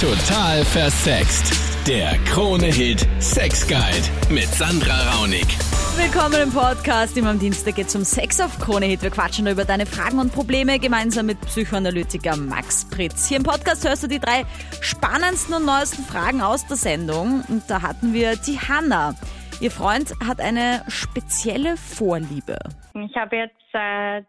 [0.00, 1.86] Total versext.
[1.86, 5.44] Der Krone-Hit Sex Guide mit Sandra Raunig.
[5.94, 7.18] Willkommen im Podcast.
[7.18, 9.02] Immer am Dienstag geht es um Sex auf Krone Hit.
[9.02, 13.28] Wir quatschen über deine Fragen und Probleme gemeinsam mit Psychoanalytiker Max Pritz.
[13.28, 14.46] Hier im Podcast hörst du die drei
[14.80, 17.44] spannendsten und neuesten Fragen aus der Sendung.
[17.48, 19.14] Und da hatten wir die Hanna.
[19.60, 22.56] Ihr Freund hat eine spezielle Vorliebe.
[22.94, 24.24] Ich habe jetzt seit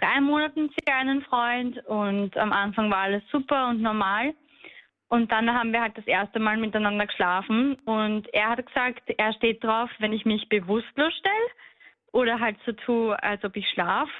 [0.00, 4.32] drei Monaten circa einen Freund und am Anfang war alles super und normal.
[5.10, 7.74] Und dann haben wir halt das erste Mal miteinander geschlafen.
[7.84, 11.34] Und er hat gesagt, er steht drauf, wenn ich mich bewusstlos stelle
[12.12, 14.12] oder halt so tue, als ob ich schlafe,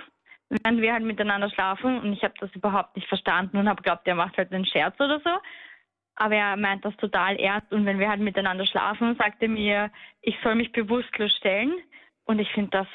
[0.48, 2.00] während wir halt miteinander schlafen.
[2.00, 4.98] Und ich habe das überhaupt nicht verstanden und habe geglaubt, er macht halt einen Scherz
[4.98, 5.30] oder so.
[6.16, 7.72] Aber er meint das total ernst.
[7.72, 11.72] Und wenn wir halt miteinander schlafen, sagt er mir, ich soll mich bewusstlos stellen.
[12.24, 12.88] Und ich finde das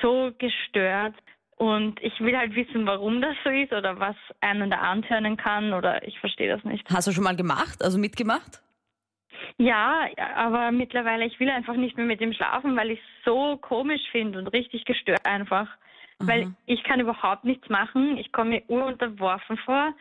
[0.00, 1.16] so gestört
[1.60, 5.74] und ich will halt wissen, warum das so ist oder was einen da antönen kann
[5.74, 6.88] oder ich verstehe das nicht.
[6.90, 8.62] Hast du schon mal gemacht, also mitgemacht?
[9.58, 10.06] Ja,
[10.36, 14.00] aber mittlerweile, ich will einfach nicht mehr mit ihm schlafen, weil ich es so komisch
[14.10, 15.68] finde und richtig gestört einfach.
[16.18, 16.28] Aha.
[16.28, 18.16] Weil ich kann überhaupt nichts machen.
[18.16, 19.92] Ich komme mir urunterworfen vor.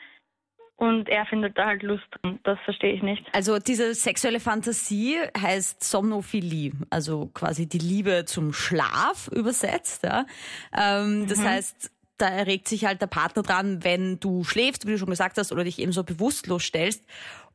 [0.79, 2.39] Und er findet da halt Lust dran.
[2.43, 3.25] Das verstehe ich nicht.
[3.33, 10.05] Also diese sexuelle Fantasie heißt Somnophilie, also quasi die Liebe zum Schlaf übersetzt.
[10.05, 10.25] Ja?
[10.73, 11.27] Ähm, mhm.
[11.27, 15.09] Das heißt, da erregt sich halt der Partner dran, wenn du schläfst, wie du schon
[15.09, 17.03] gesagt hast, oder dich eben so bewusstlos stellst.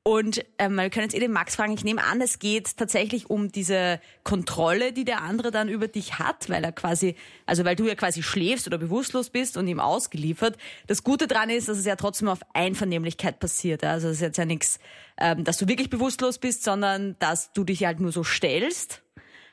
[0.06, 3.30] Und ähm, wir können jetzt eh den Max fragen, ich nehme an, es geht tatsächlich
[3.30, 7.16] um diese Kontrolle, die der andere dann über dich hat, weil er quasi,
[7.46, 10.58] also weil du ja quasi schläfst oder bewusstlos bist und ihm ausgeliefert.
[10.86, 13.82] Das Gute dran ist, dass es ja trotzdem auf Einvernehmlichkeit passiert.
[13.82, 14.78] Also es ist jetzt ja nichts,
[15.16, 19.02] ähm, dass du wirklich bewusstlos bist, sondern dass du dich halt nur so stellst.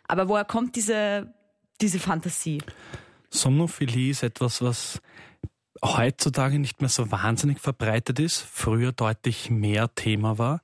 [0.06, 1.34] Aber woher kommt diese,
[1.80, 2.62] diese Fantasie?
[3.30, 5.02] Somnophilie ist etwas, was
[5.84, 10.62] heutzutage nicht mehr so wahnsinnig verbreitet ist, früher deutlich mehr Thema war.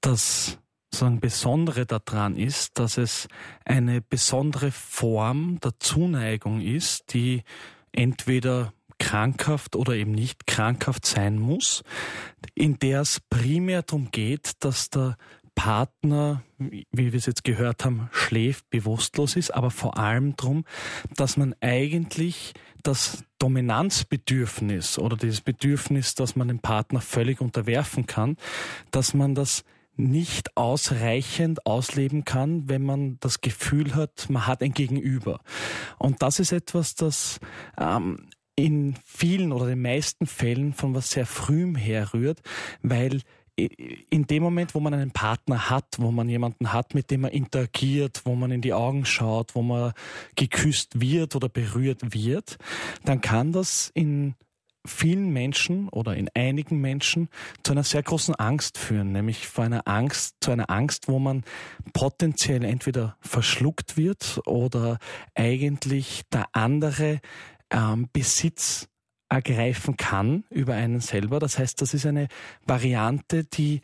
[0.00, 0.58] Das
[0.92, 3.28] sagen, Besondere daran ist, dass es
[3.64, 7.42] eine besondere Form der Zuneigung ist, die
[7.92, 11.82] entweder krankhaft oder eben nicht krankhaft sein muss,
[12.54, 15.16] in der es primär darum geht, dass der
[15.54, 20.64] Partner, wie wir es jetzt gehört haben, schläft, bewusstlos ist, aber vor allem darum,
[21.16, 28.36] dass man eigentlich das Dominanzbedürfnis oder dieses Bedürfnis, dass man den Partner völlig unterwerfen kann,
[28.90, 29.64] dass man das
[29.96, 35.40] nicht ausreichend ausleben kann, wenn man das Gefühl hat, man hat ein Gegenüber.
[35.98, 37.40] Und das ist etwas, das
[37.78, 42.40] ähm, in vielen oder den meisten Fällen von was sehr frühem herrührt,
[42.82, 43.22] weil
[43.58, 47.32] in dem Moment, wo man einen Partner hat, wo man jemanden hat, mit dem man
[47.32, 49.92] interagiert, wo man in die Augen schaut, wo man
[50.36, 52.56] geküsst wird oder berührt wird,
[53.04, 54.34] dann kann das in
[54.86, 57.28] vielen Menschen oder in einigen Menschen
[57.62, 61.44] zu einer sehr großen Angst führen, nämlich vor einer Angst, zu einer Angst, wo man
[61.92, 64.98] potenziell entweder verschluckt wird oder
[65.34, 67.20] eigentlich der andere
[67.70, 68.88] ähm, Besitz
[69.28, 71.38] ergreifen kann über einen selber.
[71.38, 72.28] Das heißt, das ist eine
[72.66, 73.80] Variante, die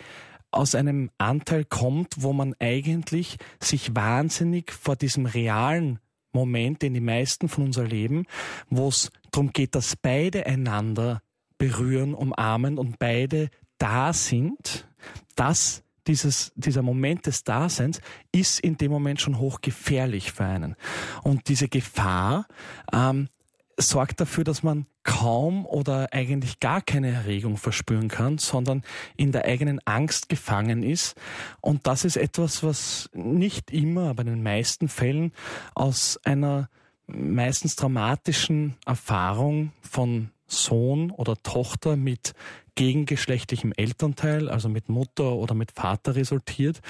[0.51, 5.99] aus einem Anteil kommt, wo man eigentlich sich wahnsinnig vor diesem realen
[6.33, 8.27] Moment, den die meisten von uns erleben,
[8.71, 11.23] wo es darum geht, dass beide einander
[11.59, 14.89] berühren, umarmen und beide da sind,
[15.37, 18.01] dass dieses, dieser Moment des Daseins
[18.33, 20.77] ist in dem Moment schon hochgefährlich für einen.
[21.23, 22.47] Und diese Gefahr
[22.93, 23.29] ähm,
[23.77, 28.83] sorgt dafür, dass man kaum oder eigentlich gar keine Erregung verspüren kann, sondern
[29.17, 31.15] in der eigenen Angst gefangen ist.
[31.61, 35.33] Und das ist etwas, was nicht immer, aber in den meisten Fällen
[35.75, 36.69] aus einer
[37.07, 42.35] meistens dramatischen Erfahrung von Sohn oder Tochter mit
[42.75, 46.81] gegengeschlechtlichem Elternteil, also mit Mutter oder mit Vater resultiert,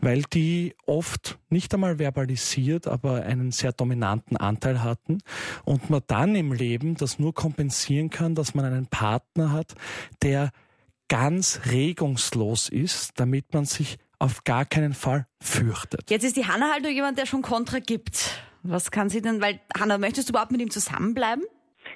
[0.00, 5.18] weil die oft nicht einmal verbalisiert, aber einen sehr dominanten Anteil hatten
[5.64, 9.74] und man dann im Leben das nur kompensieren kann, dass man einen Partner hat,
[10.22, 10.50] der
[11.08, 16.08] ganz regungslos ist, damit man sich auf gar keinen Fall fürchtet.
[16.10, 18.40] Jetzt ist die Hanna halt nur jemand, der schon Kontra gibt.
[18.62, 21.44] Was kann sie denn, weil Hanna, möchtest du überhaupt mit ihm zusammenbleiben?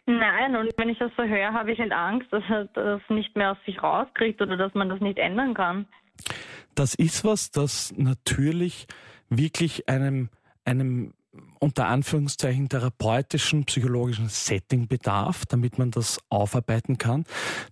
[0.06, 3.34] Nein, und wenn ich das so höre, habe ich halt Angst, dass er das nicht
[3.36, 5.86] mehr aus sich rauskriegt oder dass man das nicht ändern kann.
[6.76, 8.86] Das ist was, das natürlich
[9.28, 10.30] wirklich einem,
[10.64, 11.12] einem
[11.58, 17.24] unter Anführungszeichen therapeutischen, psychologischen Setting bedarf, damit man das aufarbeiten kann.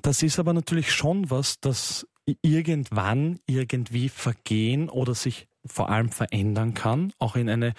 [0.02, 2.06] Das ist aber natürlich schon was, das
[2.42, 7.72] irgendwann irgendwie vergehen oder sich vor allem verändern kann, auch in eine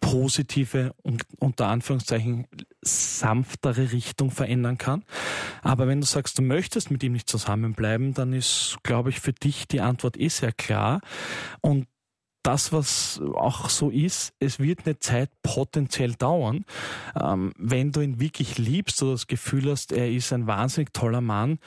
[0.00, 2.46] positive und unter Anführungszeichen
[2.82, 5.04] sanftere Richtung verändern kann.
[5.62, 9.32] Aber wenn du sagst, du möchtest mit ihm nicht zusammenbleiben, dann ist, glaube ich, für
[9.34, 11.00] dich die Antwort eh sehr klar.
[11.60, 11.86] Und
[12.42, 16.64] das, was auch so ist, es wird eine Zeit potenziell dauern.
[17.20, 21.20] Ähm, wenn du ihn wirklich liebst oder das Gefühl hast, er ist ein wahnsinnig toller
[21.20, 21.58] Mann,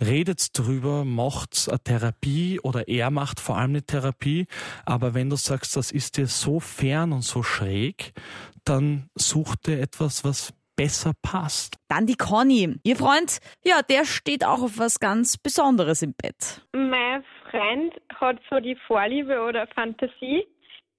[0.00, 4.46] redet drüber, macht eine Therapie oder er macht vor allem eine Therapie.
[4.84, 8.12] Aber wenn du sagst, das ist dir so fern und so schräg,
[8.64, 11.76] dann such dir etwas, was besser passt.
[11.88, 12.76] Dann die Conny.
[12.84, 16.60] Ihr Freund, ja, der steht auch auf was ganz Besonderes im Bett.
[16.72, 20.46] Mein Freund hat so die Vorliebe oder Fantasie,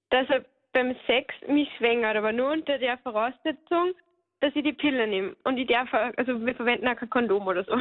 [0.10, 3.94] dass er beim Sex mich schwängert, aber nur unter der Voraussetzung,
[4.42, 5.36] dass ich die Pille nehme.
[5.44, 7.78] Und ich darf, also wir verwenden auch kein Kondom oder so.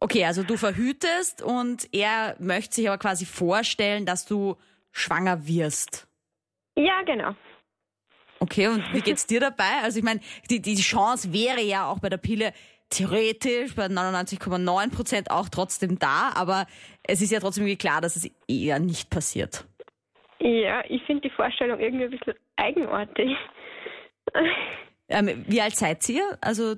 [0.00, 4.56] Okay, also du verhütest und er möchte sich aber quasi vorstellen, dass du
[4.92, 6.08] schwanger wirst.
[6.74, 7.34] Ja, genau.
[8.38, 9.82] Okay, und wie geht's dir dabei?
[9.82, 12.54] Also ich meine, die, die Chance wäre ja auch bei der Pille
[12.88, 16.66] theoretisch bei 99,9 Prozent auch trotzdem da, aber
[17.02, 19.66] es ist ja trotzdem irgendwie klar, dass es eher nicht passiert.
[20.40, 23.36] Ja, ich finde die Vorstellung irgendwie ein bisschen eigenartig.
[25.08, 26.38] Ähm, wie alt seid ihr?
[26.40, 26.76] Also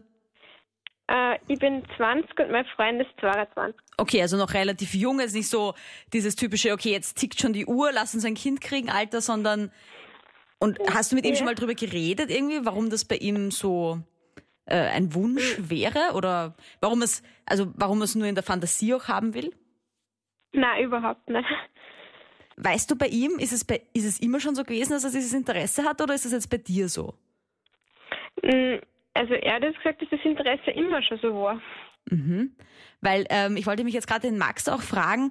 [1.08, 3.74] äh, ich bin 20 und mein Freund ist 22.
[3.96, 5.74] Okay, also noch relativ jung, ist nicht so
[6.12, 9.70] dieses typische, okay, jetzt tickt schon die Uhr, lass uns ein Kind kriegen, Alter, sondern
[10.58, 13.98] und hast du mit ihm schon mal drüber geredet irgendwie, warum das bei ihm so
[14.66, 15.70] äh, ein Wunsch hm.
[15.70, 19.52] wäre oder warum es also warum es nur in der Fantasie auch haben will?
[20.52, 21.48] Nein, überhaupt nicht.
[22.56, 25.10] Weißt du bei ihm, ist es, bei, ist es immer schon so gewesen, dass er
[25.10, 27.14] dieses Interesse hat oder ist es jetzt bei dir so?
[29.14, 31.60] Also er hat gesagt, dass das Interesse immer schon so war.
[32.10, 32.56] Mhm.
[33.00, 35.30] Weil ähm, ich wollte mich jetzt gerade den Max auch fragen,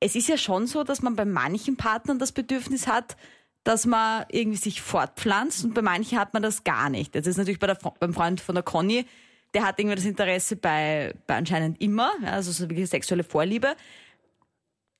[0.00, 3.16] es ist ja schon so, dass man bei manchen Partnern das Bedürfnis hat,
[3.64, 7.14] dass man irgendwie sich fortpflanzt und bei manchen hat man das gar nicht.
[7.14, 9.06] Das ist natürlich bei der, beim Freund von der Conny,
[9.54, 13.76] der hat irgendwie das Interesse bei, bei anscheinend immer, also so wirklich sexuelle Vorliebe.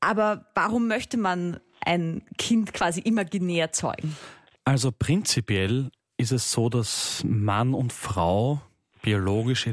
[0.00, 4.16] Aber warum möchte man ein Kind quasi imaginär zeugen?
[4.64, 5.90] Also prinzipiell
[6.22, 8.60] ist es so, dass Mann und Frau
[9.02, 9.68] biologisch,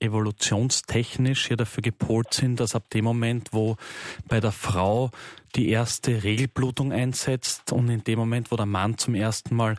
[0.00, 3.76] evolutionstechnisch ja dafür gepolt sind, dass ab dem Moment, wo
[4.26, 5.10] bei der Frau
[5.54, 9.76] die erste Regelblutung einsetzt und in dem Moment, wo der Mann zum ersten Mal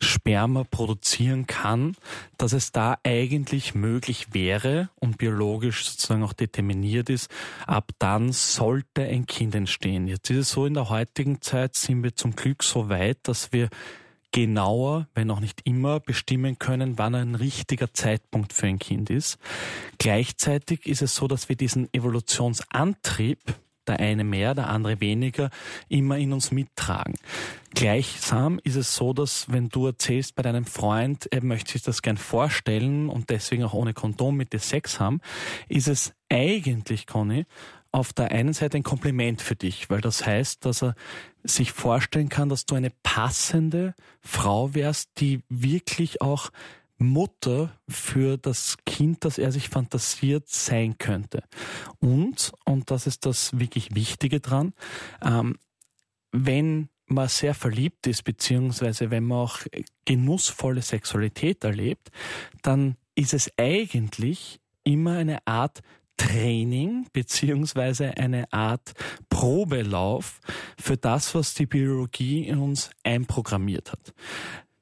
[0.00, 1.96] Sperma produzieren kann,
[2.38, 7.28] dass es da eigentlich möglich wäre und biologisch sozusagen auch determiniert ist,
[7.66, 10.06] ab dann sollte ein Kind entstehen.
[10.06, 13.52] Jetzt ist es so, in der heutigen Zeit sind wir zum Glück so weit, dass
[13.52, 13.68] wir
[14.36, 19.38] genauer, wenn auch nicht immer, bestimmen können, wann ein richtiger Zeitpunkt für ein Kind ist.
[19.96, 23.38] Gleichzeitig ist es so, dass wir diesen Evolutionsantrieb,
[23.86, 25.48] der eine mehr, der andere weniger,
[25.88, 27.14] immer in uns mittragen.
[27.74, 32.02] Gleichsam ist es so, dass wenn du erzählst bei deinem Freund, er möchte sich das
[32.02, 35.22] gern vorstellen und deswegen auch ohne Kondom mit dir Sex haben,
[35.70, 37.46] ist es eigentlich, Conny,
[37.96, 40.94] auf der einen Seite ein Kompliment für dich, weil das heißt, dass er
[41.44, 46.50] sich vorstellen kann, dass du eine passende Frau wärst, die wirklich auch
[46.98, 51.42] Mutter für das Kind, das er sich fantasiert, sein könnte.
[51.98, 54.74] Und, und das ist das wirklich Wichtige dran,
[55.22, 55.56] ähm,
[56.32, 59.60] wenn man sehr verliebt ist, beziehungsweise wenn man auch
[60.04, 62.10] genussvolle Sexualität erlebt,
[62.60, 65.80] dann ist es eigentlich immer eine Art
[66.16, 68.92] Training beziehungsweise eine Art
[69.28, 70.40] Probelauf
[70.78, 74.14] für das, was die Biologie in uns einprogrammiert hat.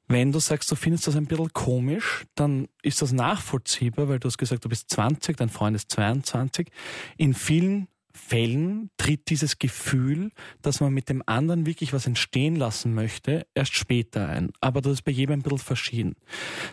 [0.07, 4.27] Wenn du sagst, du findest das ein bisschen komisch, dann ist das nachvollziehbar, weil du
[4.27, 6.69] hast gesagt, du bist 20, dein Freund ist 22.
[7.17, 10.31] In vielen Fällen tritt dieses Gefühl,
[10.61, 14.51] dass man mit dem anderen wirklich was entstehen lassen möchte, erst später ein.
[14.61, 16.15] Aber das ist bei jedem ein bisschen verschieden.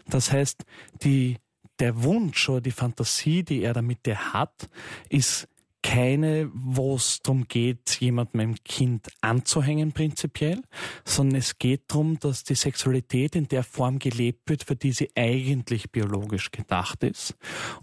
[0.07, 0.65] Das heißt,
[1.03, 1.39] die
[1.83, 4.71] der Wunsch oder die Fantasie, die er damit hat,
[5.09, 5.49] ist
[5.83, 10.63] keine, wo es darum geht, jemandem ein Kind anzuhängen prinzipiell,
[11.05, 15.11] sondern es geht darum, dass die Sexualität in der Form gelebt wird, für die sie
[15.17, 17.35] eigentlich biologisch gedacht ist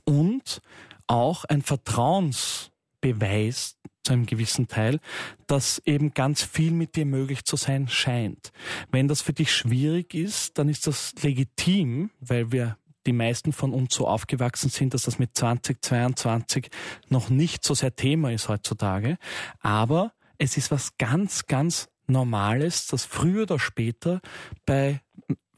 [0.05, 0.61] und
[1.07, 5.01] auch ein Vertrauensbeweis zu einem gewissen Teil,
[5.45, 8.53] dass eben ganz viel mit dir möglich zu sein scheint.
[8.91, 13.73] Wenn das für dich schwierig ist, dann ist das legitim, weil wir die meisten von
[13.73, 16.69] uns so aufgewachsen sind, dass das mit 2022
[17.09, 19.17] noch nicht so sehr Thema ist heutzutage.
[19.61, 24.19] Aber es ist was ganz, ganz Normales, das früher oder später
[24.65, 25.01] bei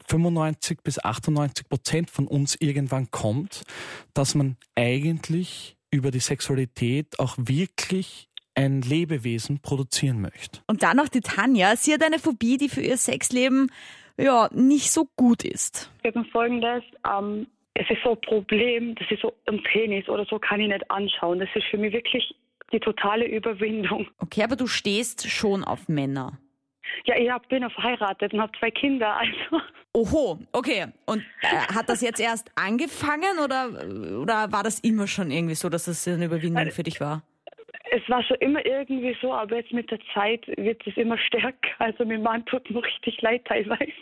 [0.08, 3.62] 95 bis 98 Prozent von uns irgendwann kommt,
[4.12, 10.60] dass man eigentlich über die Sexualität auch wirklich ein Lebewesen produzieren möchte.
[10.66, 11.74] Und dann noch die Tanja.
[11.76, 13.70] Sie hat eine Phobie, die für ihr Sexleben
[14.16, 15.90] ja nicht so gut ist.
[16.02, 16.82] Geht um Folgendes.
[17.08, 20.68] Ähm, es ist so ein Problem, das ist so ein Penis oder so kann ich
[20.68, 21.38] nicht anschauen.
[21.38, 22.34] Das ist für mich wirklich
[22.72, 24.08] die totale Überwindung.
[24.18, 26.38] Okay, aber du stehst schon auf Männer.
[27.04, 29.64] Ja, ich hab, bin ja verheiratet und habe zwei Kinder, also.
[29.94, 30.86] Oho, okay.
[31.06, 33.68] Und äh, hat das jetzt erst angefangen oder,
[34.20, 37.22] oder war das immer schon irgendwie so, dass das eine Überwindung für dich war?
[37.94, 41.68] Es war schon immer irgendwie so, aber jetzt mit der Zeit wird es immer stärker.
[41.78, 43.92] Also mein Mann tut mir richtig leid teilweise.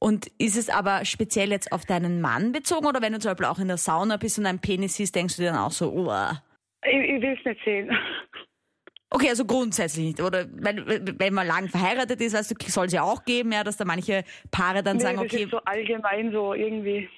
[0.00, 3.46] Und ist es aber speziell jetzt auf deinen Mann bezogen oder wenn du zum Beispiel
[3.46, 5.90] auch in der Sauna bist und einen Penis siehst, denkst du dir dann auch so,
[5.90, 6.44] uah.
[6.84, 7.90] Ich, ich will es nicht sehen.
[9.10, 10.20] Okay, also grundsätzlich nicht.
[10.20, 10.84] Oder wenn,
[11.18, 13.86] wenn man lang verheiratet ist, weißt du, soll es ja auch geben, ja, dass da
[13.86, 17.08] manche Paare dann Nee, sagen, das okay, ist so allgemein so irgendwie.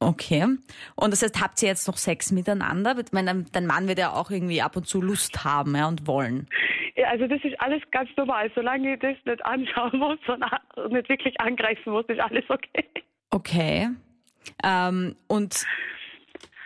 [0.00, 0.46] Okay.
[0.94, 2.96] Und das heißt, habt ihr jetzt noch Sex miteinander?
[2.98, 6.06] Ich meine, dein- Mann wird ja auch irgendwie ab und zu Lust haben ja, und
[6.06, 6.48] wollen.
[6.96, 8.50] Ja, also das ist alles ganz normal.
[8.54, 12.84] Solange ich das nicht anschauen muss und nicht wirklich angreifen muss, ist alles okay.
[13.30, 13.88] Okay.
[14.64, 15.64] Ähm, und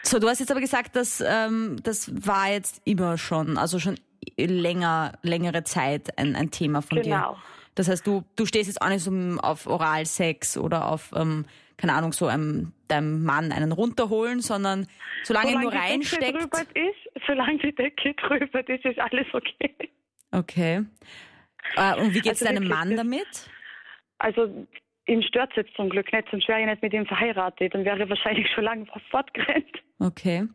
[0.02, 3.96] so, du hast jetzt aber gesagt, dass ähm, das war jetzt immer schon, also schon
[4.38, 7.14] länger, längere Zeit ein, ein Thema von dir.
[7.14, 7.36] Genau.
[7.74, 9.10] Das heißt, du, du stehst jetzt auch nicht so
[9.40, 11.46] auf Oralsex oder auf, ähm,
[11.76, 14.86] keine Ahnung, so einem, deinem Mann einen runterholen, sondern
[15.22, 16.40] solange er nur die Decke reinsteckt.
[16.40, 19.74] drüber ist, solange die Decke drüber ist, ist alles okay.
[20.32, 20.84] Okay.
[21.76, 23.50] Äh, und wie geht's Also deinem Mann damit?
[24.18, 24.66] Also
[25.06, 27.84] ihn stört es jetzt zum Glück nicht, sonst wäre ich nicht mit ihm verheiratet und
[27.84, 29.82] wäre wahrscheinlich schon lange fortgerannt.
[29.98, 30.48] Okay.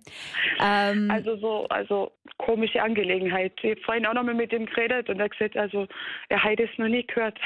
[0.62, 3.54] Ähm, Also so, also komische Angelegenheit.
[3.62, 5.88] Ich habe vorhin auch noch mal mit ihm geredet und er hat gesagt, also
[6.30, 7.40] er hat es noch nie gehört.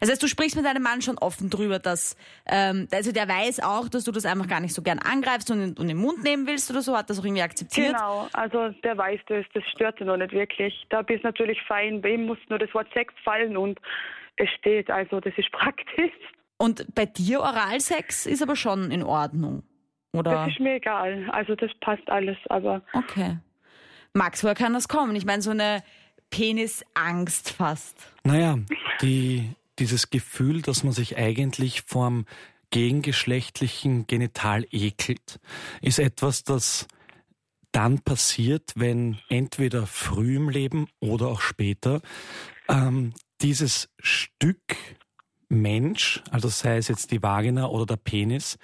[0.00, 2.16] Das heißt, du sprichst mit deinem Mann schon offen drüber, dass,
[2.46, 5.60] ähm, also der weiß auch, dass du das einfach gar nicht so gern angreifst und
[5.60, 7.94] in, und in den Mund nehmen willst oder so, hat das auch irgendwie akzeptiert.
[7.94, 10.74] Genau, also der weiß das, das stört ihn noch nicht wirklich.
[10.90, 13.78] Da bist natürlich fein, bei ihm muss nur das Wort Sex fallen und
[14.36, 16.12] es steht, also das ist praktisch.
[16.56, 19.62] Und bei dir Oralsex ist aber schon in Ordnung,
[20.12, 20.32] oder?
[20.32, 23.38] Das ist mir egal, also das passt alles, aber Okay.
[24.14, 25.14] Max, woher kann das kommen?
[25.14, 25.82] Ich meine, so eine
[26.30, 27.96] Penisangst fast.
[28.24, 28.58] Naja,
[29.02, 32.26] die, dieses Gefühl, dass man sich eigentlich vorm
[32.70, 35.40] gegengeschlechtlichen Genital ekelt,
[35.80, 36.86] ist etwas, das
[37.72, 42.00] dann passiert, wenn entweder früh im Leben oder auch später
[42.68, 44.76] ähm, dieses Stück
[45.48, 48.58] Mensch, also sei es jetzt die Vagina oder der Penis,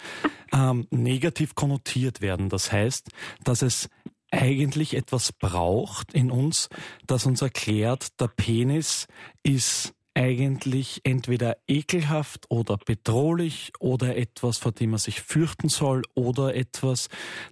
[0.52, 2.48] ähm, negativ konnotiert werden.
[2.50, 3.08] Das heißt,
[3.42, 3.88] dass es
[4.34, 6.68] eigentlich etwas braucht in uns,
[7.06, 9.06] das uns erklärt, der Penis
[9.42, 16.54] ist eigentlich entweder ekelhaft oder bedrohlich oder etwas, vor dem man sich fürchten soll oder
[16.54, 17.08] etwas,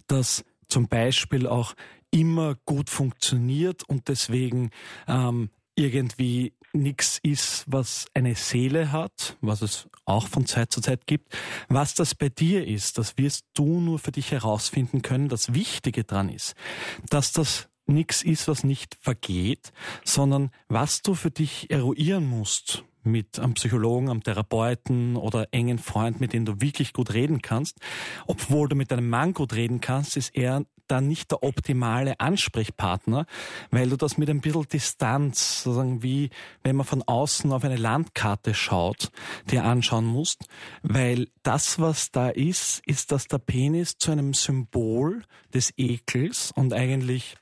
[0.07, 1.75] das zum Beispiel auch
[2.11, 4.71] immer gut funktioniert und deswegen
[5.09, 11.07] ähm, irgendwie nichts ist, was eine Seele hat, was es auch von Zeit zu Zeit
[11.07, 11.37] gibt.
[11.69, 15.29] Was das bei dir ist, das wirst du nur für dich herausfinden können.
[15.29, 16.55] Das Wichtige dran ist,
[17.09, 19.73] dass das nichts ist, was nicht vergeht,
[20.05, 26.21] sondern was du für dich eruieren musst mit einem Psychologen, einem Therapeuten oder engen Freund,
[26.21, 27.79] mit dem du wirklich gut reden kannst.
[28.27, 33.27] Obwohl du mit deinem Mann gut reden kannst, ist er dann nicht der optimale Ansprechpartner,
[33.71, 36.31] weil du das mit ein bisschen Distanz, sozusagen wie
[36.63, 39.11] wenn man von außen auf eine Landkarte schaut,
[39.51, 40.47] dir anschauen musst,
[40.83, 46.73] weil das, was da ist, ist, dass der Penis zu einem Symbol des Ekels und
[46.75, 47.37] eigentlich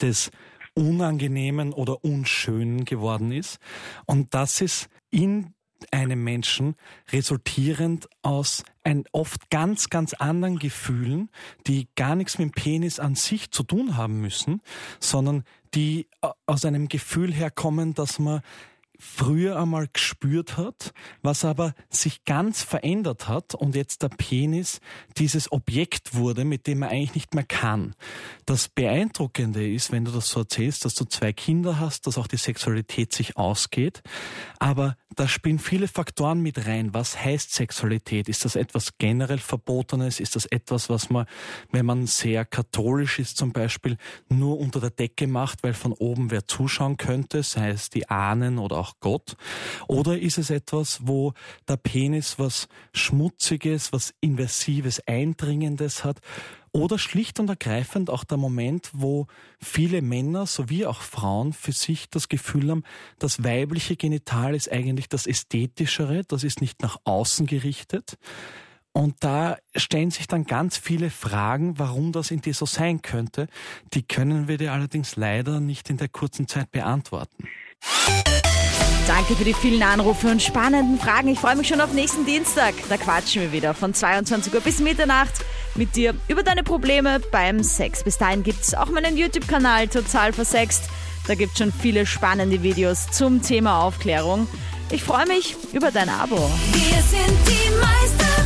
[0.00, 0.30] des
[0.74, 3.58] Unangenehmen oder Unschönen geworden ist.
[4.06, 5.54] Und das ist in
[5.90, 6.74] einem Menschen
[7.10, 11.30] resultierend aus ein oft ganz, ganz anderen Gefühlen,
[11.66, 14.60] die gar nichts mit dem Penis an sich zu tun haben müssen,
[15.00, 18.42] sondern die äh, aus einem Gefühl herkommen, dass man
[19.04, 20.92] früher einmal gespürt hat,
[21.22, 24.80] was aber sich ganz verändert hat und jetzt der Penis
[25.18, 27.96] dieses Objekt wurde, mit dem man eigentlich nicht mehr kann.
[28.46, 32.28] Das Beeindruckende ist, wenn du das so erzählst, dass du zwei Kinder hast, dass auch
[32.28, 34.02] die Sexualität sich ausgeht,
[34.60, 36.94] aber da spielen viele Faktoren mit rein.
[36.94, 38.28] Was heißt Sexualität?
[38.28, 40.20] Ist das etwas generell Verbotenes?
[40.20, 41.26] Ist das etwas, was man,
[41.70, 43.96] wenn man sehr katholisch ist zum Beispiel,
[44.28, 48.58] nur unter der Decke macht, weil von oben wer zuschauen könnte, sei es die Ahnen
[48.58, 49.36] oder auch Gott?
[49.88, 51.32] Oder ist es etwas, wo
[51.68, 56.20] der Penis was Schmutziges, was Invasives, Eindringendes hat?
[56.74, 59.26] Oder schlicht und ergreifend auch der Moment, wo
[59.60, 62.82] viele Männer sowie auch Frauen für sich das Gefühl haben,
[63.18, 68.16] das weibliche Genital ist eigentlich das Ästhetischere, das ist nicht nach außen gerichtet.
[68.92, 73.48] Und da stellen sich dann ganz viele Fragen, warum das in dir so sein könnte.
[73.94, 77.48] Die können wir dir allerdings leider nicht in der kurzen Zeit beantworten.
[79.22, 81.28] Danke für die vielen Anrufe und spannenden Fragen.
[81.28, 82.74] Ich freue mich schon auf nächsten Dienstag.
[82.88, 85.32] Da quatschen wir wieder von 22 Uhr bis Mitternacht
[85.76, 88.02] mit dir über deine Probleme beim Sex.
[88.02, 90.90] Bis dahin gibt es auch meinen YouTube-Kanal Total Versext.
[91.28, 94.48] Da gibt es schon viele spannende Videos zum Thema Aufklärung.
[94.90, 96.50] Ich freue mich über dein Abo.
[96.72, 98.41] Wir sind die Meister